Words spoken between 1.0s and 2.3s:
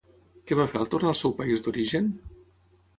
al seu país d'origen?